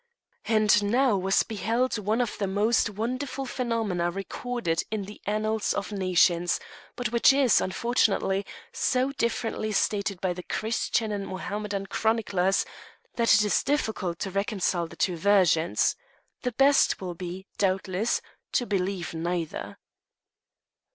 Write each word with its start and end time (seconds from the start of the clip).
And 0.47 0.81
now 0.81 1.15
was 1.15 1.43
beheld 1.43 1.99
one 1.99 2.21
of 2.21 2.35
the 2.39 2.47
most 2.47 2.89
wonderful 2.89 3.45
phenomena 3.45 4.09
recorded 4.09 4.83
in 4.89 5.03
the 5.03 5.21
annals 5.27 5.75
of 5.75 5.91
nations, 5.91 6.59
but 6.95 7.11
which 7.11 7.31
is, 7.31 7.61
unfortunately, 7.61 8.43
so 8.71 9.11
differently 9.11 9.71
stated 9.71 10.19
by 10.19 10.33
the 10.33 10.41
Christian 10.41 11.11
and 11.11 11.27
Mohammedan 11.27 11.85
chroniclers, 11.85 12.65
that 13.13 13.35
it 13.35 13.43
is 13.45 13.61
difficult 13.61 14.17
to 14.21 14.31
reconcile 14.31 14.87
the 14.87 14.95
two 14.95 15.17
versions; 15.17 15.95
the 16.41 16.51
better 16.53 16.95
way 16.99 16.99
will 17.05 17.13
be, 17.13 17.45
doubtless, 17.59 18.21
to 18.53 18.65
believe 18.65 19.13
neither. 19.13 19.77